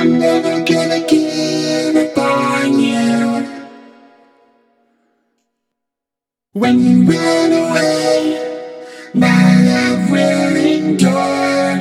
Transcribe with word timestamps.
I'm 0.00 0.16
never 0.16 0.64
gonna 0.64 1.04
give 1.08 1.96
up 1.96 2.18
on 2.18 2.78
you. 2.78 3.66
When 6.52 6.78
you 6.78 7.02
run 7.10 7.52
away, 7.52 8.70
my 9.12 9.60
love 9.70 10.08
will 10.12 10.56
endure. 10.56 11.78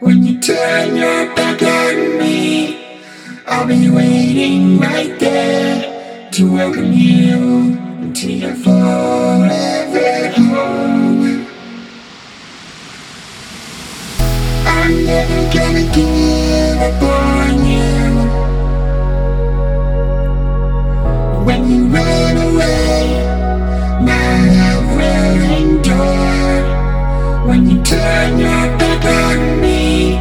When 0.00 0.22
you 0.22 0.38
turn 0.38 0.96
your 0.96 1.34
back 1.34 1.62
on 1.62 2.18
me, 2.18 3.00
I'll 3.46 3.66
be 3.66 3.88
waiting 3.88 4.78
right 4.78 5.18
there 5.18 6.30
to 6.32 6.52
welcome 6.52 6.92
you 6.92 7.38
into 8.02 8.34
your 8.34 8.54
forever 8.54 9.79
I'm 14.90 15.04
never 15.04 15.42
gonna 15.54 15.86
give 15.94 16.78
up 16.82 17.00
on 17.00 17.64
you. 17.64 17.90
When 21.46 21.60
you 21.70 21.80
run 21.86 22.36
away, 22.48 22.98
my 24.10 24.32
love 24.58 24.86
will 24.96 25.42
endure. 25.60 26.62
When 27.46 27.70
you 27.70 27.78
turn 27.84 28.38
your 28.40 28.66
back 28.80 29.04
on 29.04 29.60
me, 29.60 30.16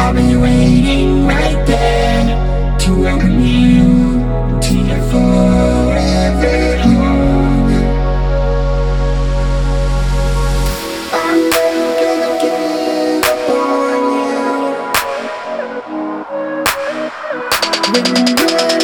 I'll 0.00 0.12
be 0.12 0.34
waiting 0.38 1.28
right 1.28 1.64
there 1.64 2.78
to 2.80 3.00
welcome 3.00 3.38
you 3.38 4.18
to 4.60 4.74
your 4.76 5.02
forever 5.08 5.63
When 17.94 18.26
you 18.26 18.83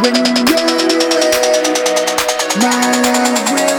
When 0.00 0.14
you're 0.14 0.24
my 2.62 2.92
love 3.04 3.71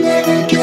never 0.00 0.46
get 0.46 0.61